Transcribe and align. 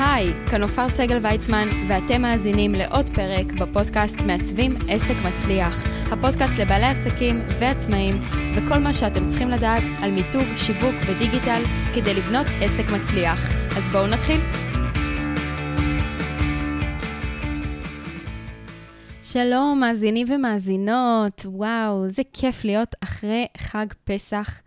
היי, 0.00 0.32
כאן 0.50 0.62
עופר 0.62 0.88
סגל 0.88 1.18
ויצמן, 1.22 1.68
ואתם 1.88 2.22
מאזינים 2.22 2.72
לעוד 2.74 3.06
פרק 3.14 3.52
בפודקאסט 3.60 4.16
מעצבים 4.26 4.72
עסק 4.88 5.14
מצליח. 5.26 5.82
הפודקאסט 6.12 6.52
לבעלי 6.58 6.86
עסקים 6.86 7.38
ועצמאים, 7.60 8.20
וכל 8.56 8.78
מה 8.78 8.94
שאתם 8.94 9.28
צריכים 9.28 9.48
לדעת 9.48 9.82
על 10.02 10.10
מיתוג, 10.10 10.56
שיווק 10.56 10.94
ודיגיטל 11.06 11.62
כדי 11.94 12.14
לבנות 12.14 12.46
עסק 12.60 12.84
מצליח. 12.94 13.50
אז 13.76 13.88
בואו 13.88 14.06
נתחיל. 14.06 14.40
שלום, 19.22 19.80
מאזינים 19.80 20.26
ומאזינות. 20.30 21.46
וואו, 21.46 22.08
זה 22.08 22.22
כיף 22.32 22.64
להיות 22.64 22.94
אחרי 23.00 23.46
חג 23.58 23.86
פסח. 24.04 24.60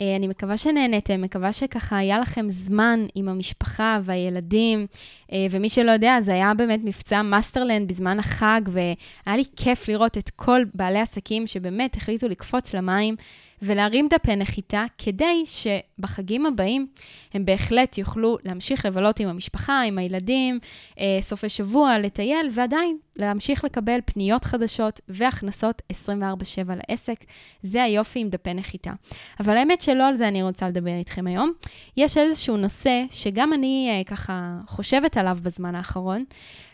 אה, 0.00 0.16
אני 0.16 0.26
מקווה 0.26 0.56
שנהניתם, 0.56 1.22
מקווה 1.22 1.52
שככה 1.52 1.98
היה 1.98 2.18
לכם 2.18 2.48
זמן 2.48 3.06
עם 3.14 3.28
המשפחה 3.28 3.98
והילדים, 4.02 4.86
אה, 5.32 5.46
ומי 5.50 5.68
שלא 5.68 5.90
יודע, 5.90 6.20
זה 6.20 6.32
היה 6.32 6.54
באמת 6.54 6.80
מבצע 6.84 7.22
מאסטרלנד 7.22 7.88
בזמן 7.88 8.18
החג, 8.18 8.60
והיה 8.66 9.36
לי 9.36 9.44
כיף 9.56 9.88
לראות 9.88 10.18
את 10.18 10.30
כל 10.30 10.62
בעלי 10.74 11.00
עסקים 11.00 11.46
שבאמת 11.46 11.96
החליטו 11.96 12.28
לקפוץ 12.28 12.74
למים 12.74 13.16
ולהרים 13.62 14.08
דפי 14.10 14.36
נחיתה, 14.36 14.84
כדי 14.98 15.44
שבחגים 15.46 16.46
הבאים 16.46 16.86
הם 17.34 17.44
בהחלט 17.44 17.98
יוכלו 17.98 18.38
להמשיך 18.44 18.86
לבלות 18.86 19.20
עם 19.20 19.28
המשפחה, 19.28 19.82
עם 19.82 19.98
הילדים, 19.98 20.58
אה, 21.00 21.18
סופי 21.20 21.48
שבוע, 21.48 21.98
לטייל, 21.98 22.48
ועדיין 22.50 22.96
להמשיך 23.16 23.64
לקבל 23.64 23.98
פניות 24.04 24.44
חדשות 24.44 25.00
והכנסות 25.08 25.82
24/7 25.92 26.74
לעסק. 26.88 27.24
זה 27.62 27.82
היופי 27.82 28.18
עם 28.18 28.28
דפי 28.28 28.54
נחיתה. 28.54 28.92
אבל 29.40 29.56
האמת 29.56 29.80
שלא 29.80 30.08
על 30.08 30.14
זה 30.14 30.28
אני 30.28 30.42
רוצה 30.42 30.68
לדבר 30.68 30.94
איתכם 30.94 31.26
היום. 31.26 31.52
יש 31.96 32.18
איזשהו 32.18 32.56
נושא 32.56 33.02
שגם 33.10 33.52
אני 33.52 33.88
אה, 33.90 34.04
ככה 34.04 34.58
חושבת 34.66 35.16
עליו 35.16 35.38
בזמן 35.42 35.74
האחרון, 35.74 36.24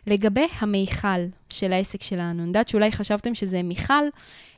לגבי 0.06 0.46
המיכל 0.58 1.26
של 1.48 1.72
העסק 1.72 2.02
שלנו. 2.02 2.40
אני 2.40 2.48
יודעת 2.48 2.68
שאולי 2.68 2.92
חשבתם 2.92 3.34
שזה 3.34 3.62
מיכל, 3.62 4.04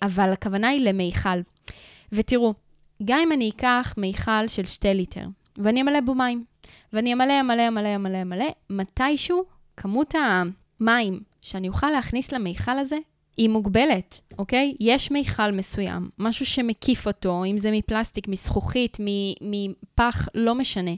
אבל 0.02 0.32
הכוונה 0.32 0.68
היא 0.68 0.80
למיכל. 0.80 1.40
ותראו, 2.14 2.54
גם 3.04 3.18
אם 3.22 3.32
אני 3.32 3.50
אקח 3.50 3.94
מיכל 3.96 4.48
של 4.48 4.66
שתי 4.66 4.94
ליטר, 4.94 5.26
ואני 5.58 5.82
אמלא 5.82 6.00
בו 6.00 6.14
מים, 6.14 6.44
ואני 6.92 7.12
אמלא, 7.12 7.40
אמלא, 7.40 7.68
אמלא, 7.68 7.94
אמלא, 7.94 8.22
אמלא, 8.22 8.44
מתישהו 8.70 9.44
כמות 9.76 10.14
המים 10.14 11.20
שאני 11.40 11.68
אוכל 11.68 11.90
להכניס 11.90 12.32
למיכל 12.32 12.78
הזה 12.78 12.96
היא 13.36 13.48
מוגבלת, 13.48 14.20
אוקיי? 14.38 14.74
יש 14.80 15.10
מיכל 15.10 15.50
מסוים, 15.50 16.08
משהו 16.18 16.46
שמקיף 16.46 17.06
אותו, 17.06 17.44
אם 17.44 17.58
זה 17.58 17.70
מפלסטיק, 17.70 18.28
מזכוכית, 18.28 18.98
מפח, 19.40 20.28
לא 20.34 20.54
משנה. 20.54 20.90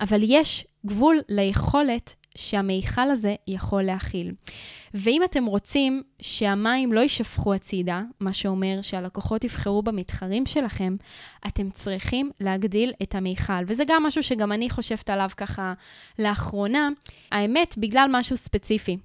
אבל 0.00 0.20
יש 0.22 0.66
גבול 0.86 1.20
ליכולת 1.28 2.16
שהמיכל 2.36 3.10
הזה 3.10 3.34
יכול 3.46 3.82
להכיל. 3.82 4.32
ואם 4.94 5.24
אתם 5.24 5.44
רוצים 5.44 6.02
שהמים 6.22 6.92
לא 6.92 7.00
יישפכו 7.00 7.54
הצידה, 7.54 8.02
מה 8.20 8.32
שאומר 8.32 8.78
שהלקוחות 8.82 9.44
יבחרו 9.44 9.82
במתחרים 9.82 10.46
שלכם, 10.46 10.96
אתם 11.46 11.70
צריכים 11.70 12.30
להגדיל 12.40 12.92
את 13.02 13.14
המיכל. 13.14 13.62
וזה 13.66 13.84
גם 13.86 14.02
משהו 14.02 14.22
שגם 14.22 14.52
אני 14.52 14.70
חושבת 14.70 15.10
עליו 15.10 15.30
ככה 15.36 15.74
לאחרונה, 16.18 16.88
האמת, 17.32 17.74
בגלל 17.78 18.08
משהו 18.10 18.36
ספציפי. 18.36 18.96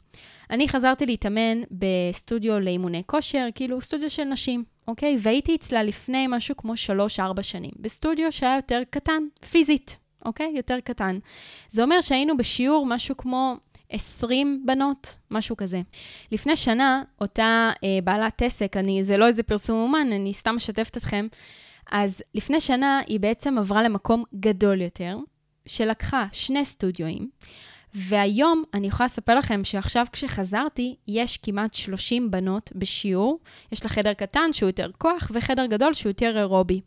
אני 0.49 0.69
חזרתי 0.69 1.05
להתאמן 1.05 1.61
בסטודיו 1.71 2.59
לאימוני 2.59 3.03
כושר, 3.05 3.47
כאילו 3.55 3.81
סטודיו 3.81 4.09
של 4.09 4.23
נשים, 4.23 4.63
אוקיי? 4.87 5.17
והייתי 5.19 5.55
אצלה 5.55 5.83
לפני 5.83 6.25
משהו 6.29 6.57
כמו 6.57 6.73
3-4 7.19 7.41
שנים, 7.41 7.71
בסטודיו 7.79 8.31
שהיה 8.31 8.55
יותר 8.55 8.81
קטן, 8.89 9.23
פיזית, 9.51 9.97
אוקיי? 10.25 10.51
יותר 10.55 10.79
קטן. 10.83 11.19
זה 11.69 11.83
אומר 11.83 12.01
שהיינו 12.01 12.37
בשיעור 12.37 12.85
משהו 12.85 13.17
כמו 13.17 13.55
20 13.89 14.63
בנות, 14.65 15.15
משהו 15.31 15.57
כזה. 15.57 15.81
לפני 16.31 16.55
שנה, 16.55 17.03
אותה 17.21 17.71
אה, 17.83 17.99
בעלת 18.03 18.41
עסק, 18.41 18.77
אני, 18.77 19.03
זה 19.03 19.17
לא 19.17 19.27
איזה 19.27 19.43
פרסום 19.43 19.77
אומן, 19.77 20.11
אני 20.11 20.33
סתם 20.33 20.55
משתפת 20.55 20.97
אתכם, 20.97 21.27
אז 21.91 22.21
לפני 22.35 22.61
שנה 22.61 23.02
היא 23.08 23.19
בעצם 23.19 23.58
עברה 23.58 23.83
למקום 23.83 24.23
גדול 24.39 24.81
יותר, 24.81 25.17
שלקחה 25.65 26.25
שני 26.31 26.65
סטודיואים. 26.65 27.30
והיום 27.95 28.64
אני 28.73 28.88
יכולה 28.88 29.06
לספר 29.06 29.36
לכם 29.36 29.64
שעכשיו 29.64 30.06
כשחזרתי, 30.11 30.95
יש 31.08 31.38
כמעט 31.38 31.73
30 31.73 32.32
בנות 32.32 32.72
בשיעור. 32.76 33.39
יש 33.72 33.83
לה 33.83 33.89
חדר 33.89 34.14
קטן 34.14 34.54
שהוא 34.54 34.70
יותר 34.70 34.89
כוח, 34.98 35.32
וחדר 35.33 35.66
גדול 35.66 35.94
שהוא 35.94 36.10
יותר 36.10 36.38
אירובי. 36.38 36.82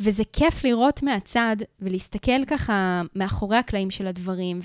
וזה 0.00 0.22
כיף 0.32 0.64
לראות 0.64 1.02
מהצד 1.02 1.56
ולהסתכל 1.80 2.44
ככה 2.44 3.02
מאחורי 3.14 3.56
הקלעים 3.56 3.90
של 3.90 4.06
הדברים, 4.06 4.60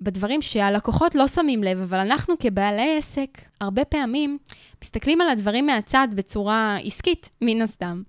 ובדברים 0.00 0.42
שהלקוחות 0.42 1.14
לא 1.14 1.28
שמים 1.28 1.64
לב, 1.64 1.80
אבל 1.80 1.98
אנחנו 1.98 2.34
כבעלי 2.38 2.96
עסק, 2.98 3.38
הרבה 3.60 3.84
פעמים 3.84 4.38
מסתכלים 4.82 5.20
על 5.20 5.28
הדברים 5.28 5.66
מהצד 5.66 6.08
בצורה 6.14 6.76
עסקית, 6.84 7.30
מן 7.40 7.62
הסתם. 7.62 8.02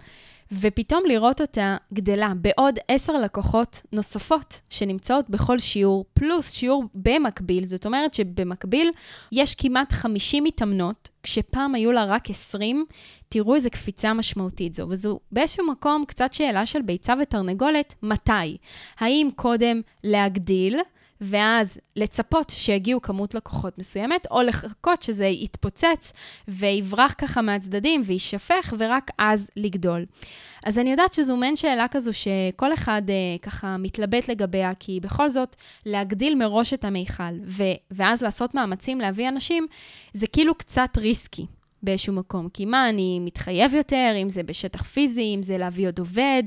ופתאום 0.51 1.03
לראות 1.07 1.41
אותה 1.41 1.77
גדלה 1.93 2.33
בעוד 2.35 2.79
עשר 2.87 3.13
לקוחות 3.13 3.81
נוספות 3.91 4.61
שנמצאות 4.69 5.29
בכל 5.29 5.59
שיעור, 5.59 6.05
פלוס 6.13 6.51
שיעור 6.51 6.83
במקביל, 6.95 7.65
זאת 7.65 7.85
אומרת 7.85 8.13
שבמקביל 8.13 8.91
יש 9.31 9.55
כמעט 9.55 9.91
50 9.91 10.43
מתאמנות, 10.43 11.09
כשפעם 11.23 11.75
היו 11.75 11.91
לה 11.91 12.05
רק 12.05 12.29
20, 12.29 12.85
תראו 13.29 13.55
איזה 13.55 13.69
קפיצה 13.69 14.13
משמעותית 14.13 14.75
זו. 14.75 14.85
וזו 14.89 15.19
באיזשהו 15.31 15.67
מקום 15.67 16.05
קצת 16.07 16.33
שאלה 16.33 16.65
של 16.65 16.81
ביצה 16.81 17.13
ותרנגולת, 17.21 17.95
מתי? 18.03 18.57
האם 18.99 19.29
קודם 19.35 19.81
להגדיל? 20.03 20.79
ואז 21.21 21.79
לצפות 21.95 22.49
שיגיעו 22.49 23.01
כמות 23.01 23.33
לקוחות 23.33 23.77
מסוימת, 23.77 24.27
או 24.31 24.41
לחכות 24.41 25.01
שזה 25.03 25.25
יתפוצץ 25.25 26.13
ויברח 26.47 27.13
ככה 27.17 27.41
מהצדדים 27.41 28.01
ויישפך, 28.05 28.73
ורק 28.77 29.11
אז 29.17 29.49
לגדול. 29.55 30.05
אז 30.65 30.79
אני 30.79 30.91
יודעת 30.91 31.13
שזו 31.13 31.37
מעין 31.37 31.55
שאלה 31.55 31.87
כזו 31.87 32.11
שכל 32.13 32.73
אחד 32.73 33.01
אה, 33.09 33.37
ככה 33.41 33.77
מתלבט 33.77 34.27
לגביה, 34.27 34.73
כי 34.79 34.99
בכל 34.99 35.29
זאת, 35.29 35.55
להגדיל 35.85 36.35
מראש 36.35 36.73
את 36.73 36.85
המיכל, 36.85 37.33
ו- 37.45 37.63
ואז 37.91 38.21
לעשות 38.21 38.55
מאמצים 38.55 39.01
להביא 39.01 39.29
אנשים, 39.29 39.67
זה 40.13 40.27
כאילו 40.27 40.55
קצת 40.55 40.89
ריסקי. 40.97 41.45
באיזשהו 41.83 42.13
מקום. 42.13 42.49
כי 42.49 42.65
מה, 42.65 42.89
אני 42.89 43.19
מתחייב 43.19 43.73
יותר, 43.73 44.13
אם 44.21 44.29
זה 44.29 44.43
בשטח 44.43 44.83
פיזי, 44.83 45.35
אם 45.35 45.43
זה 45.43 45.57
להביא 45.57 45.87
עוד 45.87 45.99
עובד, 45.99 46.43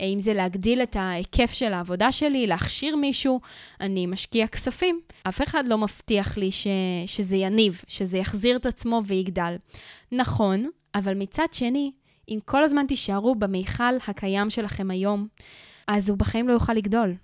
אה, 0.00 0.06
אם 0.06 0.18
זה 0.18 0.34
להגדיל 0.34 0.82
את 0.82 0.96
ההיקף 0.96 1.52
של 1.52 1.72
העבודה 1.72 2.12
שלי, 2.12 2.46
להכשיר 2.46 2.96
מישהו, 2.96 3.40
אני 3.80 4.06
משקיע 4.06 4.46
כספים. 4.46 5.00
אף 5.28 5.42
אחד 5.42 5.66
לא 5.66 5.78
מבטיח 5.78 6.36
לי 6.36 6.50
ש, 6.50 6.66
שזה 7.06 7.36
יניב, 7.36 7.82
שזה 7.86 8.18
יחזיר 8.18 8.56
את 8.56 8.66
עצמו 8.66 9.02
ויגדל. 9.06 9.56
נכון, 10.12 10.70
אבל 10.94 11.14
מצד 11.14 11.46
שני, 11.52 11.92
אם 12.28 12.38
כל 12.44 12.62
הזמן 12.62 12.86
תישארו 12.86 13.34
במיכל 13.34 13.96
הקיים 14.08 14.50
שלכם 14.50 14.90
היום, 14.90 15.26
אז 15.86 16.08
הוא 16.08 16.18
בחיים 16.18 16.48
לא 16.48 16.52
יוכל 16.52 16.72
לגדול. 16.72 17.14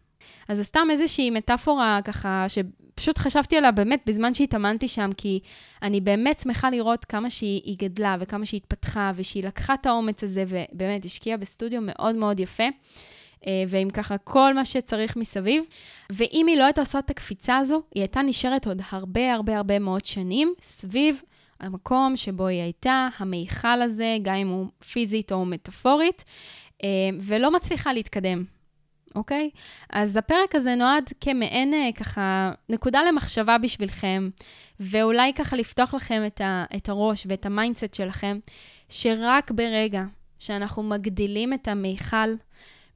אז 0.48 0.56
זה 0.56 0.64
סתם 0.64 0.88
איזושהי 0.90 1.30
מטאפורה 1.30 2.00
ככה, 2.04 2.44
שפשוט 2.92 3.18
חשבתי 3.18 3.56
עליה 3.56 3.72
באמת 3.72 4.02
בזמן 4.06 4.34
שהתאמנתי 4.34 4.88
שם, 4.88 5.10
כי 5.16 5.40
אני 5.82 6.00
באמת 6.00 6.38
שמחה 6.38 6.70
לראות 6.70 7.04
כמה 7.04 7.30
שהיא 7.30 7.76
גדלה 7.78 8.16
וכמה 8.20 8.46
שהיא 8.46 8.60
התפתחה, 8.64 9.12
ושהיא 9.14 9.44
לקחה 9.44 9.74
את 9.74 9.86
האומץ 9.86 10.24
הזה 10.24 10.44
ובאמת 10.48 11.04
השקיעה 11.04 11.36
בסטודיו 11.36 11.80
מאוד 11.82 12.14
מאוד 12.14 12.40
יפה. 12.40 12.64
אה, 13.46 13.64
ועם 13.68 13.90
ככה 13.90 14.18
כל 14.18 14.54
מה 14.54 14.64
שצריך 14.64 15.16
מסביב. 15.16 15.64
ואם 16.12 16.46
היא 16.48 16.56
לא 16.56 16.64
הייתה 16.64 16.80
עושה 16.80 16.98
את 16.98 17.10
הקפיצה 17.10 17.56
הזו, 17.56 17.82
היא 17.94 18.02
הייתה 18.02 18.22
נשארת 18.22 18.66
עוד 18.66 18.82
הרבה 18.90 19.32
הרבה 19.32 19.56
הרבה 19.56 19.78
מאוד 19.78 20.04
שנים 20.04 20.54
סביב 20.60 21.22
המקום 21.60 22.16
שבו 22.16 22.46
היא 22.46 22.62
הייתה, 22.62 23.08
המיכל 23.18 23.82
הזה, 23.82 24.16
גם 24.22 24.34
אם 24.34 24.48
הוא 24.48 24.66
פיזית 24.92 25.32
או 25.32 25.44
מטאפורית, 25.44 26.24
אה, 26.84 26.88
ולא 27.20 27.50
מצליחה 27.50 27.92
להתקדם. 27.92 28.44
אוקיי? 29.14 29.50
אז 29.90 30.16
הפרק 30.16 30.54
הזה 30.54 30.74
נועד 30.74 31.10
כמעין 31.20 31.74
אה, 31.74 31.88
ככה 31.96 32.52
נקודה 32.68 33.02
למחשבה 33.02 33.58
בשבילכם, 33.58 34.30
ואולי 34.80 35.32
ככה 35.34 35.56
לפתוח 35.56 35.94
לכם 35.94 36.22
את, 36.26 36.40
ה, 36.40 36.64
את 36.76 36.88
הראש 36.88 37.26
ואת 37.28 37.46
ה 37.46 37.52
mindset 37.52 37.94
שלכם, 37.94 38.38
שרק 38.88 39.50
ברגע 39.50 40.02
שאנחנו 40.38 40.82
מגדילים 40.82 41.52
את 41.52 41.68
המיכל, 41.68 42.34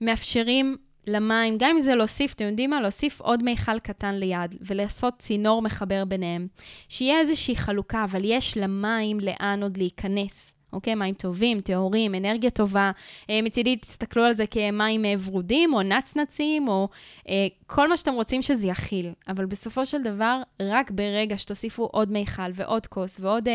מאפשרים 0.01 0.77
למים, 1.07 1.59
גם 1.59 1.71
אם 1.71 1.81
זה 1.81 1.95
להוסיף, 1.95 2.35
אתם 2.35 2.45
יודעים 2.45 2.71
מה? 2.71 2.81
להוסיף 2.81 3.21
עוד 3.21 3.43
מיכל 3.43 3.79
קטן 3.79 4.15
ליד 4.15 4.55
ולעשות 4.61 5.15
צינור 5.19 5.63
מחבר 5.63 6.05
ביניהם. 6.05 6.47
שיהיה 6.89 7.19
איזושהי 7.21 7.57
חלוקה, 7.57 8.05
אבל 8.05 8.21
יש 8.25 8.57
למים 8.57 9.21
לאן 9.21 9.63
עוד 9.63 9.77
להיכנס. 9.77 10.56
אוקיי? 10.73 10.95
מים 10.95 11.15
טובים, 11.15 11.61
טהורים, 11.61 12.15
אנרגיה 12.15 12.51
טובה. 12.51 12.91
אה, 13.31 13.43
מצידי, 13.43 13.77
תסתכלו 13.77 14.23
על 14.23 14.35
זה 14.35 14.47
כמים 14.47 15.05
אה, 15.05 15.15
ורודים 15.25 15.75
או 15.75 15.83
נצנצים, 15.83 16.69
או 16.69 16.89
אה, 17.29 17.47
כל 17.67 17.89
מה 17.89 17.97
שאתם 17.97 18.15
רוצים 18.15 18.43
שזה 18.43 18.67
יכיל. 18.67 19.13
אבל 19.29 19.47
בסופו 19.47 19.87
של 19.87 20.03
דבר, 20.03 20.43
רק 20.63 20.91
ברגע 20.91 21.39
שתוסיפו 21.39 21.89
עוד 21.93 22.13
מיכל 22.13 22.51
ועוד 22.55 22.87
כוס 22.87 23.21
ועוד 23.21 23.49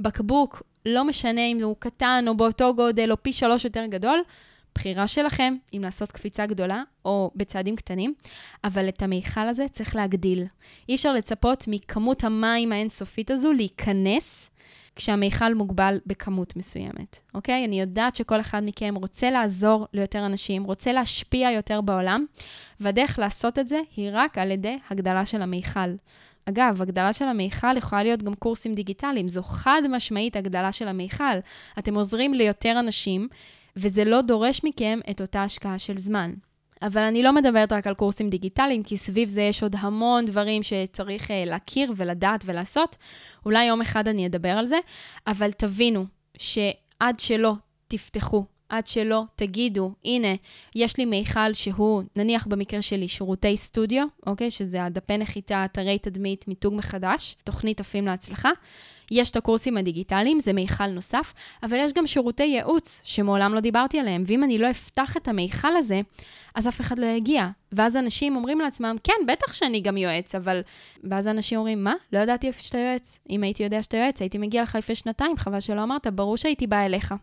בקבוק, 0.00 0.62
לא 0.86 1.04
משנה 1.04 1.46
אם 1.46 1.62
הוא 1.62 1.76
קטן 1.78 2.24
או 2.28 2.36
באותו 2.36 2.74
גודל 2.74 3.12
או 3.12 3.22
פי 3.22 3.32
שלוש 3.32 3.64
יותר 3.64 3.86
גדול, 3.86 4.22
בחירה 4.74 5.06
שלכם 5.06 5.56
אם 5.74 5.80
לעשות 5.82 6.12
קפיצה 6.12 6.46
גדולה 6.46 6.82
או 7.04 7.30
בצעדים 7.34 7.76
קטנים, 7.76 8.14
אבל 8.64 8.88
את 8.88 9.02
המיכל 9.02 9.40
הזה 9.40 9.66
צריך 9.72 9.96
להגדיל. 9.96 10.44
אי 10.88 10.94
אפשר 10.94 11.12
לצפות 11.12 11.64
מכמות 11.68 12.24
המים 12.24 12.72
האינסופית 12.72 13.30
הזו 13.30 13.52
להיכנס 13.52 14.50
כשהמיכל 14.96 15.54
מוגבל 15.54 15.98
בכמות 16.06 16.56
מסוימת, 16.56 17.20
אוקיי? 17.34 17.64
אני 17.64 17.80
יודעת 17.80 18.16
שכל 18.16 18.40
אחד 18.40 18.62
מכם 18.64 18.94
רוצה 18.94 19.30
לעזור 19.30 19.86
ליותר 19.92 20.26
אנשים, 20.26 20.64
רוצה 20.64 20.92
להשפיע 20.92 21.50
יותר 21.50 21.80
בעולם, 21.80 22.24
והדרך 22.80 23.18
לעשות 23.18 23.58
את 23.58 23.68
זה 23.68 23.80
היא 23.96 24.10
רק 24.12 24.38
על 24.38 24.50
ידי 24.50 24.78
הגדלה 24.90 25.26
של 25.26 25.42
המיכל. 25.42 25.90
אגב, 26.44 26.82
הגדלה 26.82 27.12
של 27.12 27.24
המיכל 27.24 27.76
יכולה 27.76 28.02
להיות 28.02 28.22
גם 28.22 28.34
קורסים 28.34 28.74
דיגיטליים, 28.74 29.28
זו 29.28 29.42
חד 29.42 29.82
משמעית 29.90 30.36
הגדלה 30.36 30.72
של 30.72 30.88
המיכל. 30.88 31.38
אתם 31.78 31.94
עוזרים 31.94 32.34
ליותר 32.34 32.76
אנשים, 32.78 33.28
וזה 33.76 34.04
לא 34.04 34.20
דורש 34.20 34.60
מכם 34.64 34.98
את 35.10 35.20
אותה 35.20 35.42
השקעה 35.42 35.78
של 35.78 35.96
זמן. 35.96 36.32
אבל 36.82 37.02
אני 37.02 37.22
לא 37.22 37.32
מדברת 37.32 37.72
רק 37.72 37.86
על 37.86 37.94
קורסים 37.94 38.30
דיגיטליים, 38.30 38.82
כי 38.82 38.96
סביב 38.96 39.28
זה 39.28 39.42
יש 39.42 39.62
עוד 39.62 39.76
המון 39.78 40.24
דברים 40.24 40.62
שצריך 40.62 41.30
uh, 41.30 41.32
להכיר 41.46 41.92
ולדעת 41.96 42.42
ולעשות. 42.46 42.96
אולי 43.44 43.64
יום 43.64 43.80
אחד 43.80 44.08
אני 44.08 44.26
אדבר 44.26 44.48
על 44.48 44.66
זה, 44.66 44.78
אבל 45.26 45.52
תבינו 45.52 46.06
שעד 46.38 47.20
שלא 47.20 47.52
תפתחו, 47.88 48.44
עד 48.72 48.86
שלא 48.86 49.22
תגידו, 49.36 49.92
הנה, 50.04 50.34
יש 50.74 50.96
לי 50.96 51.04
מיכל 51.04 51.52
שהוא, 51.52 52.02
נניח 52.16 52.46
במקרה 52.46 52.82
שלי, 52.82 53.08
שירותי 53.08 53.56
סטודיו, 53.56 54.04
אוקיי? 54.26 54.50
שזה 54.50 54.84
הדפי 54.84 55.18
נחיתה, 55.18 55.64
אתרי 55.64 55.98
תדמית, 55.98 56.48
מיתוג 56.48 56.74
מחדש, 56.74 57.36
תוכנית 57.44 57.80
עפים 57.80 58.06
להצלחה. 58.06 58.50
יש 59.10 59.30
את 59.30 59.36
הקורסים 59.36 59.76
הדיגיטליים, 59.76 60.40
זה 60.40 60.52
מיכל 60.52 60.86
נוסף, 60.86 61.34
אבל 61.62 61.76
יש 61.80 61.92
גם 61.92 62.06
שירותי 62.06 62.42
ייעוץ 62.42 63.00
שמעולם 63.04 63.54
לא 63.54 63.60
דיברתי 63.60 63.98
עליהם, 63.98 64.22
ואם 64.26 64.44
אני 64.44 64.58
לא 64.58 64.70
אפתח 64.70 65.16
את 65.16 65.28
המיכל 65.28 65.76
הזה, 65.76 66.00
אז 66.54 66.68
אף 66.68 66.80
אחד 66.80 66.98
לא 66.98 67.06
יגיע. 67.06 67.48
ואז 67.72 67.96
אנשים 67.96 68.36
אומרים 68.36 68.60
לעצמם, 68.60 68.96
כן, 69.04 69.26
בטח 69.28 69.52
שאני 69.52 69.80
גם 69.80 69.96
יועץ, 69.96 70.34
אבל... 70.34 70.60
ואז 71.04 71.28
אנשים 71.28 71.58
אומרים, 71.58 71.84
מה? 71.84 71.94
לא 72.12 72.18
ידעתי 72.18 72.46
איפה 72.46 72.62
שאתה 72.62 72.78
יועץ. 72.78 73.18
אם 73.30 73.42
הייתי 73.42 73.62
יודע 73.62 73.82
שאתה 73.82 73.96
יועץ, 73.96 74.20
הייתי 74.20 74.38
מגיע 74.38 74.62
לך 74.62 74.74
לפני 74.74 74.94
שנתיים, 74.94 75.36
חבל 75.36 75.60
שלא 75.60 75.82
אמרת, 75.82 76.06
ברור 76.06 76.36
שהייתי 76.36 76.66
באה 76.66 76.86
אליך. 76.86 77.14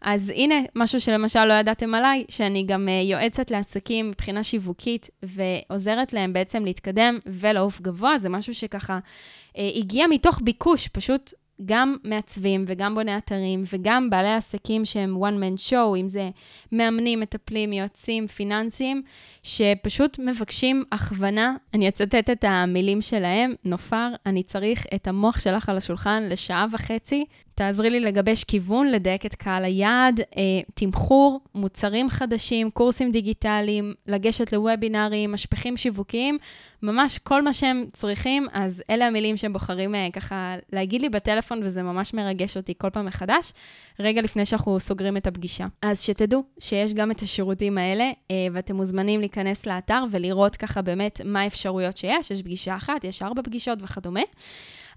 אז 0.00 0.32
הנה, 0.34 0.54
משהו 0.74 1.00
שלמשל 1.00 1.44
לא 1.44 1.54
ידעתם 1.54 1.94
עליי, 1.94 2.24
שאני 2.28 2.64
גם 2.66 2.88
uh, 2.88 3.04
יועצת 3.04 3.50
לעסקים 3.50 4.08
מבחינה 4.08 4.42
שיווקית, 4.42 5.10
ועוזרת 5.22 6.12
להם 6.12 6.32
בעצם 6.32 6.64
להתקדם 6.64 7.18
ולעוף 7.26 7.80
גבוה, 7.80 8.18
זה 8.18 8.28
משהו 8.28 8.54
שככה 8.54 8.98
uh, 8.98 9.60
הגיע 9.76 10.06
מתוך 10.06 10.40
ביקוש, 10.44 10.88
פשוט 10.88 11.34
גם 11.64 11.96
מעצבים 12.04 12.64
וגם 12.68 12.94
בוני 12.94 13.16
אתרים 13.16 13.62
וגם 13.72 14.10
בעלי 14.10 14.34
עסקים 14.34 14.84
שהם 14.84 15.16
one 15.16 15.40
man 15.42 15.70
show, 15.70 15.96
אם 16.00 16.08
זה 16.08 16.30
מאמנים, 16.72 17.20
מטפלים, 17.20 17.72
יועצים, 17.72 18.26
פיננסיים, 18.26 19.02
שפשוט 19.42 20.18
מבקשים 20.18 20.84
הכוונה. 20.92 21.56
אני 21.74 21.88
אצטט 21.88 22.30
את 22.30 22.44
המילים 22.44 23.02
שלהם, 23.02 23.54
נופר, 23.64 24.08
אני 24.26 24.42
צריך 24.42 24.86
את 24.94 25.08
המוח 25.08 25.40
שלך 25.40 25.68
על 25.68 25.76
השולחן 25.76 26.22
לשעה 26.28 26.66
וחצי 26.72 27.24
תעזרי 27.54 27.90
לי 27.90 28.00
לגבש 28.00 28.44
כיוון, 28.44 28.90
לדייק 28.90 29.26
את 29.26 29.34
קהל 29.34 29.64
היעד, 29.64 30.20
אה, 30.20 30.42
תמחור, 30.74 31.40
מוצרים 31.54 32.10
חדשים, 32.10 32.70
קורסים 32.70 33.12
דיגיטליים, 33.12 33.94
לגשת 34.06 34.52
לוובינארים, 34.52 35.32
משפחים 35.32 35.76
שיווקיים, 35.76 36.38
ממש 36.82 37.18
כל 37.18 37.42
מה 37.42 37.52
שהם 37.52 37.84
צריכים, 37.92 38.46
אז 38.52 38.82
אלה 38.90 39.06
המילים 39.06 39.36
שהם 39.36 39.52
בוחרים 39.52 39.94
אה, 39.94 40.08
ככה 40.12 40.56
להגיד 40.72 41.02
לי 41.02 41.08
בטלפון, 41.08 41.60
וזה 41.64 41.82
ממש 41.82 42.14
מרגש 42.14 42.56
אותי 42.56 42.74
כל 42.78 42.90
פעם 42.90 43.06
מחדש, 43.06 43.52
רגע 44.00 44.22
לפני 44.22 44.44
שאנחנו 44.44 44.80
סוגרים 44.80 45.16
את 45.16 45.26
הפגישה. 45.26 45.66
אז 45.82 46.00
שתדעו 46.00 46.42
שיש 46.58 46.94
גם 46.94 47.10
את 47.10 47.22
השירותים 47.22 47.78
האלה, 47.78 48.10
אה, 48.30 48.46
ואתם 48.52 48.76
מוזמנים 48.76 49.20
להיכנס 49.20 49.66
לאתר 49.66 50.04
ולראות 50.10 50.56
ככה 50.56 50.82
באמת 50.82 51.20
מה 51.24 51.40
האפשרויות 51.40 51.96
שיש, 51.96 52.30
יש 52.30 52.42
פגישה 52.42 52.76
אחת, 52.76 53.04
יש 53.04 53.22
ארבע 53.22 53.42
פגישות 53.42 53.78
וכדומה. 53.82 54.22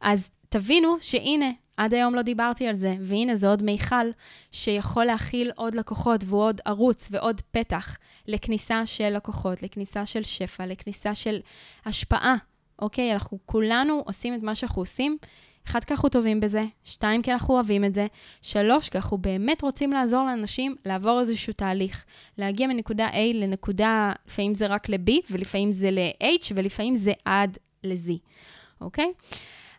אז 0.01 0.29
תבינו 0.49 0.97
שהנה, 1.01 1.51
עד 1.77 1.93
היום 1.93 2.15
לא 2.15 2.21
דיברתי 2.21 2.67
על 2.67 2.73
זה, 2.73 2.95
והנה 3.01 3.35
זה 3.35 3.47
עוד 3.47 3.63
מיכל 3.63 4.05
שיכול 4.51 5.05
להכיל 5.05 5.51
עוד 5.55 5.75
לקוחות 5.75 6.23
והוא 6.27 6.41
עוד 6.41 6.61
ערוץ 6.65 7.07
ועוד 7.11 7.41
פתח 7.51 7.97
לכניסה 8.27 8.85
של 8.85 9.09
לקוחות, 9.09 9.63
לכניסה 9.63 10.05
של 10.05 10.23
שפע, 10.23 10.65
לכניסה 10.65 11.15
של 11.15 11.39
השפעה, 11.85 12.35
אוקיי? 12.79 13.13
אנחנו 13.13 13.37
כולנו 13.45 14.03
עושים 14.05 14.35
את 14.35 14.43
מה 14.43 14.55
שאנחנו 14.55 14.81
עושים. 14.81 15.17
אחד, 15.67 15.83
כי 15.83 15.93
אנחנו 15.93 16.09
טובים 16.09 16.39
בזה, 16.39 16.63
שתיים, 16.83 17.21
כי 17.21 17.31
אנחנו 17.31 17.53
אוהבים 17.53 17.85
את 17.85 17.93
זה, 17.93 18.07
שלוש, 18.41 18.89
כי 18.89 18.97
אנחנו 18.97 19.17
באמת 19.17 19.61
רוצים 19.61 19.91
לעזור 19.91 20.25
לאנשים 20.25 20.75
לעבור 20.85 21.19
איזשהו 21.19 21.53
תהליך, 21.53 22.05
להגיע 22.37 22.67
מנקודה 22.67 23.09
A 23.09 23.33
לנקודה, 23.33 24.11
לפעמים 24.27 24.53
זה 24.53 24.67
רק 24.67 24.89
ל-B, 24.89 25.11
ולפעמים 25.31 25.71
זה 25.71 25.91
ל-H, 25.91 26.51
ולפעמים 26.55 26.95
זה 26.95 27.11
עד 27.25 27.57
ל-Z, 27.83 28.11
אוקיי? 28.81 29.11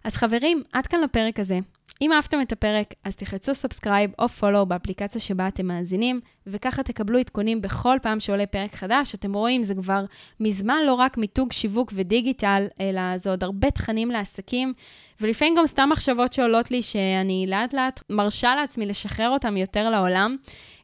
אז 0.05 0.17
חברים, 0.17 0.63
עד 0.73 0.87
כאן 0.87 1.01
לפרק 1.01 1.41
הזה. 1.41 1.59
אם 2.03 2.13
אהבתם 2.13 2.41
את 2.41 2.53
הפרק, 2.53 2.95
אז 3.05 3.17
תלחצו 3.17 3.55
subscribe 3.55 4.11
או 4.19 4.29
follow 4.29 4.67
באפליקציה 4.67 5.21
שבה 5.21 5.49
אתם 5.49 5.67
מאזינים, 5.67 6.21
וככה 6.47 6.83
תקבלו 6.83 7.19
עדכונים 7.19 7.61
בכל 7.61 7.99
פעם 8.03 8.21
שעולה 8.21 8.47
פרק 8.47 8.75
חדש. 8.75 9.15
אתם 9.15 9.33
רואים, 9.33 9.63
זה 9.63 9.75
כבר 9.75 10.05
מזמן 10.41 10.79
לא 10.87 10.95
רק 10.95 11.19
מיתוג, 11.19 11.53
שיווק 11.53 11.93
ודיגיטל, 11.95 12.67
אלא 12.81 13.19
זה 13.19 13.31
עוד 13.31 13.45
הרבה 13.45 13.71
תכנים 13.71 14.11
לעסקים, 14.11 14.73
ולפעמים 15.21 15.55
גם 15.59 15.67
סתם 15.67 15.89
מחשבות 15.93 16.33
שעולות 16.33 16.71
לי 16.71 16.83
שאני 16.83 17.47
לאט 17.49 17.75
לאט 17.75 18.03
מרשה 18.11 18.55
לעצמי 18.55 18.87
לשחרר 18.87 19.31
אותם 19.31 19.57
יותר 19.57 19.91
לעולם. 19.91 20.37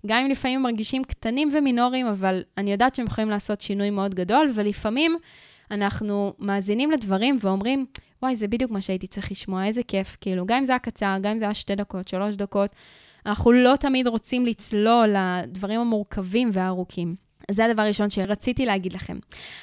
גם 0.07 0.19
אם 0.19 0.31
לפעמים 0.31 0.63
מרגישים 0.63 1.05
קטנים 1.05 1.51
ומינוריים, 1.53 2.07
אבל 2.07 2.43
אני 2.59 2.73
יודעת 2.73 2.95
שהם 2.95 3.07
יכולים 3.07 3.31
לעשות 3.31 3.61
שינוי 3.61 3.91
מאוד 3.91 4.15
גדול, 4.15 4.51
ולפעמים 4.55 5.17
אנחנו 5.71 6.33
מאזינים 6.39 6.91
לדברים 6.91 7.39
ואומרים, 7.41 7.87
וואי, 8.25 8.37
זה 8.37 8.49
בדיוק 8.49 8.71
מה 8.71 8.81
שהייתי 8.81 9.07
צריך 9.07 9.31
לשמוע, 9.31 9.67
איזה 9.67 9.83
כיף. 9.83 10.17
כאילו, 10.21 10.47
גם 10.47 10.59
אם 10.59 10.67
זה 10.67 10.73
היה 10.73 10.79
קצר, 10.79 11.17
גם 11.23 11.33
אם 11.33 11.39
זה 11.39 11.45
היה 11.45 11.55
שתי 11.55 11.75
דקות, 11.75 12.09
שלוש 12.09 12.35
דקות, 12.35 12.71
אנחנו 13.27 13.53
לא 13.53 13.77
תמיד 13.77 14.07
רוצים 14.07 14.47
לצלול 14.47 15.09
לדברים 15.09 15.81
המורכבים 15.81 16.51
והארוכים. 16.53 17.15
זה 17.51 17.65
הדבר 17.65 17.83
הראשון 17.83 18.11
שרציתי 18.11 18.67
להגיד 18.67 18.93
לכם. 18.93 19.19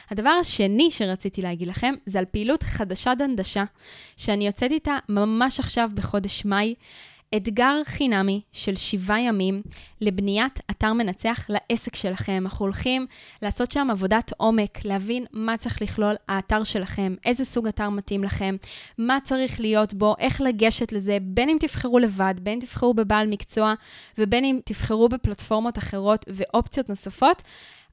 הדבר 0.10 0.30
השני 0.30 0.92
שרציתי 0.92 1.42
להגיד 1.42 1.68
לכם, 1.68 1.94
זה 2.06 2.20
על 2.20 2.26
פעילות 2.26 2.64
חדשה 2.64 3.16
דנדשה, 3.16 3.64
שאני 4.18 4.46
יוצאת 4.46 4.72
איתה 4.72 4.98
ממש 5.10 5.60
עכשיו 5.60 5.90
בחודש 5.94 6.46
מאי. 6.46 6.76
אתגר 7.36 7.82
חינמי 7.86 8.42
של 8.52 8.76
שבעה 8.76 9.22
ימים 9.22 9.62
לבניית 10.02 10.60
אתר 10.72 10.94
מנצח 10.94 11.46
לעסק 11.50 11.96
שלכם. 11.96 12.44
אנחנו 12.46 12.66
הולכים 12.66 13.06
לעשות 13.42 13.72
שם 13.72 13.88
עבודת 13.92 14.32
עומק, 14.38 14.86
להבין 14.86 15.26
מה 15.34 15.58
צריך 15.58 15.82
לכלול 15.82 16.16
האתר 16.28 16.64
שלכם, 16.64 17.16
איזה 17.26 17.46
סוג 17.46 17.68
אתר 17.68 17.90
מתאים 17.90 18.24
לכם, 18.24 18.56
מה 18.98 19.18
צריך 19.24 19.60
להיות 19.60 19.94
בו, 19.94 20.16
איך 20.20 20.42
לגשת 20.42 20.92
לזה, 20.92 21.18
בין 21.22 21.50
אם 21.50 21.58
תבחרו 21.60 22.00
לבד, 22.00 22.34
בין 22.42 22.54
אם 22.54 22.60
תבחרו 22.60 22.94
בבעל 22.94 23.28
מקצוע 23.28 23.74
ובין 24.18 24.46
אם 24.46 24.60
תבחרו 24.66 25.10
בפלטפורמות 25.10 25.78
אחרות 25.78 26.26
ואופציות 26.28 26.90
נוספות. 26.90 27.42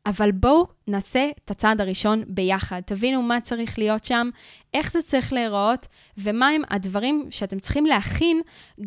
אבל 0.09 0.31
בואו 0.33 0.67
נעשה 0.87 1.29
את 1.45 1.51
הצעד 1.51 1.81
הראשון 1.81 2.25
ביחד. 2.27 2.81
תבינו 2.87 3.23
מה 3.23 3.41
צריך 3.41 3.79
להיות 3.79 4.05
שם, 4.05 4.31
איך 4.75 4.93
זה 4.93 5.03
צריך 5.03 5.33
להיראות, 5.33 5.87
ומהם 6.19 6.63
הדברים 6.71 7.27
שאתם 7.31 7.59
צריכים 7.59 7.87
להכין 7.87 8.41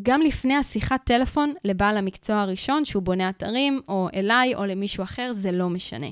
גם 0.04 0.22
לפני 0.22 0.56
השיחת 0.56 1.00
טלפון 1.04 1.54
לבעל 1.64 1.98
המקצוע 1.98 2.42
הראשון, 2.42 2.86
שהוא 2.86 3.04
בונה 3.04 3.30
אתרים, 3.30 3.82
או 3.88 4.08
אליי, 4.16 4.56
או 4.56 4.66
למישהו 4.66 5.04
אחר, 5.04 5.30
זה 5.32 5.52
לא 5.52 5.70
משנה. 5.70 6.08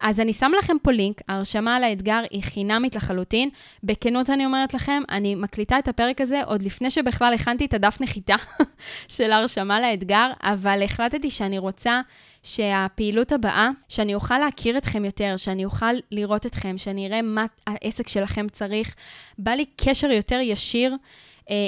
אז 0.00 0.20
אני 0.20 0.32
שם 0.32 0.50
לכם 0.58 0.76
פה 0.82 0.92
לינק, 0.92 1.20
ההרשמה 1.28 1.80
לאתגר 1.80 2.22
היא 2.30 2.42
חינמית 2.42 2.96
לחלוטין. 2.96 3.48
בכנות 3.82 4.30
אני 4.30 4.46
אומרת 4.46 4.74
לכם, 4.74 5.02
אני 5.10 5.34
מקליטה 5.34 5.78
את 5.78 5.88
הפרק 5.88 6.20
הזה 6.20 6.42
עוד 6.42 6.62
לפני 6.62 6.90
שבכלל 6.90 7.34
הכנתי 7.34 7.64
את 7.64 7.74
הדף 7.74 8.00
נחיתה 8.00 8.36
של 9.16 9.32
ההרשמה 9.32 9.80
לאתגר, 9.80 10.30
אבל 10.42 10.82
החלטתי 10.82 11.30
שאני 11.30 11.58
רוצה... 11.58 12.00
שהפעילות 12.46 13.32
הבאה, 13.32 13.70
שאני 13.88 14.14
אוכל 14.14 14.38
להכיר 14.38 14.78
אתכם 14.78 15.04
יותר, 15.04 15.34
שאני 15.36 15.64
אוכל 15.64 15.94
לראות 16.10 16.46
אתכם, 16.46 16.78
שאני 16.78 17.06
אראה 17.06 17.22
מה 17.22 17.46
העסק 17.66 18.08
שלכם 18.08 18.48
צריך, 18.48 18.94
בא 19.38 19.50
לי 19.50 19.64
קשר 19.76 20.10
יותר 20.10 20.38
ישיר 20.42 20.96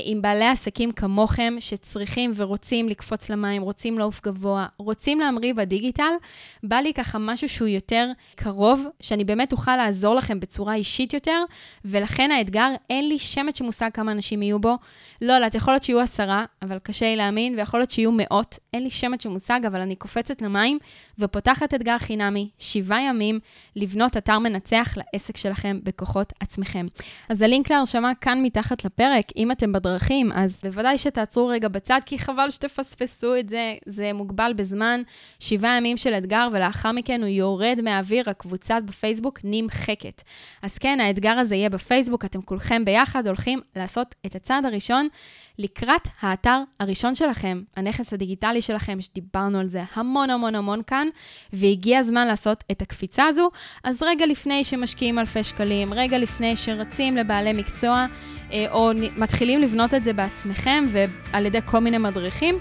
עם 0.05 0.23
בעלי 0.23 0.45
עסקים 0.45 0.93
כמוכם, 0.93 1.55
שצריכים 1.61 2.33
ורוצים 2.35 2.89
לקפוץ 2.89 3.31
למים, 3.31 3.63
רוצים 3.63 3.99
לעוף 3.99 4.21
גבוה, 4.23 4.67
רוצים 4.79 5.21
להמריא 5.21 5.55
בדיגיטל, 5.55 6.13
בא 6.63 6.77
לי 6.77 6.93
ככה 6.93 7.19
משהו 7.19 7.49
שהוא 7.49 7.69
יותר 7.69 8.11
קרוב, 8.37 8.87
שאני 9.01 9.25
באמת 9.25 9.53
אוכל 9.53 9.77
לעזור 9.77 10.15
לכם 10.15 10.41
בצורה 10.41 10.75
אישית 10.75 11.15
יותר, 11.15 11.43
ולכן 11.85 12.31
האתגר, 12.31 12.69
אין 12.91 13.09
לי 13.09 13.19
שמץ 13.19 13.59
של 13.59 13.65
מושג 13.65 13.91
כמה 13.95 14.13
אנשים 14.13 14.43
יהיו 14.43 14.59
בו. 14.59 14.77
לא 15.23 15.33
יודעת, 15.33 15.55
יכול 15.55 15.75
להיות 15.75 15.85
שיהיו 15.85 16.01
עשרה, 16.01 16.45
אבל 16.63 16.79
קשה 16.79 17.07
לי 17.07 17.17
להאמין, 17.17 17.55
ויכול 17.59 17.81
להיות 17.81 17.91
שיהיו 17.91 18.13
מאות, 18.13 18.59
אין 18.73 18.83
לי 18.83 18.91
שמץ 18.91 19.23
של 19.23 19.29
מושג, 19.29 19.61
אבל 19.67 19.81
אני 19.81 19.97
קופצת 19.97 20.43
למים 20.43 20.79
ופותחת 21.19 21.75
אתגר 21.75 21.99
חינמי, 21.99 22.49
שבעה 22.59 23.03
ימים, 23.03 23.41
לבנות 23.77 24.17
אתר 24.17 24.39
מנצח 24.39 24.95
לעסק 24.97 25.37
שלכם 25.37 25.79
בכוחות 25.85 26.33
עצמכם. 26.41 26.87
אז 27.29 27.43
הלינק 27.43 27.71
להרשמה 27.71 28.13
כאן 28.15 28.43
מתחת 28.43 28.85
לפרק, 28.85 29.25
אם 29.37 29.53
אתם 29.53 29.68
ואתם 29.69 29.73
בדרכים, 29.73 30.33
אז 30.33 30.61
בוודאי 30.65 30.99
שתעצרו 30.99 31.47
רגע 31.47 31.69
בצד, 31.69 32.01
כי 32.07 32.19
חבל 32.19 32.51
שתפספסו 32.51 33.37
את 33.39 33.49
זה, 33.49 33.75
זה 33.87 34.13
מוגבל 34.13 34.53
בזמן, 34.57 35.03
שבעה 35.39 35.77
ימים 35.77 35.97
של 35.97 36.13
אתגר, 36.13 36.49
ולאחר 36.53 36.93
מכן 36.93 37.21
הוא 37.21 37.29
יורד 37.29 37.79
מהאוויר, 37.83 38.31
הקבוצה 38.31 38.81
בפייסבוק 38.81 39.41
נמחקת. 39.45 40.23
אז 40.63 40.79
כן, 40.79 41.01
האתגר 41.01 41.33
הזה 41.39 41.55
יהיה 41.55 41.71
בפייסבוק, 41.71 42.25
אתם 42.25 42.43
כולכם 42.43 42.85
ביחד 42.85 43.27
הולכים 43.27 43.61
לעשות 43.77 44.15
את 44.27 44.35
הצעד 44.35 44.65
הראשון 44.65 45.09
לקראת 45.59 46.09
האתר 46.21 46.63
הראשון 46.81 47.15
שלכם, 47.15 47.63
הנכס 47.77 48.13
הדיגיטלי 48.13 48.63
שלכם, 48.63 49.01
שדיברנו 49.01 49.61
על 49.61 49.69
זה 49.69 49.83
המון 49.95 50.31
המון 50.31 50.55
המון 50.55 50.83
כאן, 50.87 51.09
והגיע 51.53 51.99
הזמן 51.99 52.27
לעשות 52.27 52.65
את 52.71 52.83
הקפיצה 52.83 53.25
הזו. 53.27 53.51
אז 53.85 54.03
רגע 54.03 54.27
לפני 54.27 54.65
שמשקיעים 54.65 55.19
אלפי 55.19 55.45
שקלים, 55.45 55.95
רגע 55.95 56.19
לפני 56.19 56.57
שרצים 56.57 57.17
לבעלי 57.17 57.53
מקצוע, 57.53 58.07
אה, 58.53 58.67
או 58.71 58.91
מתחילים 59.17 59.61
לבנות 59.61 59.95
את 59.95 60.05
זה 60.05 60.13
בעצמכם 60.13 60.85
ועל 60.93 61.47
ידי 61.47 61.59
כל 61.65 61.79
מיני 61.79 61.99
מדריכים, 61.99 62.59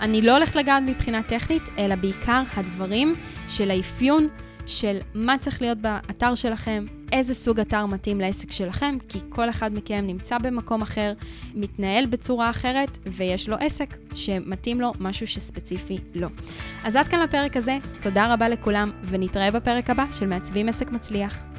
אני 0.00 0.22
לא 0.22 0.32
הולכת 0.32 0.56
לגעת 0.56 0.82
מבחינה 0.86 1.22
טכנית, 1.22 1.62
אלא 1.78 1.94
בעיקר 1.94 2.42
הדברים 2.56 3.14
של 3.48 3.70
האפיון. 3.70 4.28
של 4.70 4.98
מה 5.14 5.38
צריך 5.38 5.62
להיות 5.62 5.78
באתר 5.78 6.34
שלכם, 6.34 6.86
איזה 7.12 7.34
סוג 7.34 7.60
אתר 7.60 7.86
מתאים 7.86 8.20
לעסק 8.20 8.52
שלכם, 8.52 8.96
כי 9.08 9.18
כל 9.28 9.50
אחד 9.50 9.74
מכם 9.74 10.04
נמצא 10.06 10.38
במקום 10.38 10.82
אחר, 10.82 11.12
מתנהל 11.54 12.06
בצורה 12.06 12.50
אחרת, 12.50 12.98
ויש 13.06 13.48
לו 13.48 13.56
עסק 13.60 13.96
שמתאים 14.14 14.80
לו 14.80 14.92
משהו 15.00 15.26
שספציפי 15.26 15.98
לו. 16.14 16.28
אז 16.84 16.96
עד 16.96 17.08
כאן 17.08 17.20
לפרק 17.20 17.56
הזה, 17.56 17.78
תודה 18.02 18.34
רבה 18.34 18.48
לכולם, 18.48 18.90
ונתראה 19.04 19.50
בפרק 19.50 19.90
הבא 19.90 20.04
של 20.12 20.26
מעצבים 20.26 20.68
עסק 20.68 20.90
מצליח. 20.90 21.49